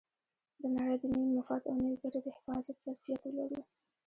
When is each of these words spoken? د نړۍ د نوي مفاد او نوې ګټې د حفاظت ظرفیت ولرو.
د 0.59 0.61
نړۍ 0.75 0.95
د 0.99 1.03
نوي 1.13 1.29
مفاد 1.37 1.61
او 1.69 1.75
نوې 1.81 1.95
ګټې 2.01 2.19
د 2.23 2.27
حفاظت 2.37 2.75
ظرفیت 2.85 3.21
ولرو. 3.23 3.61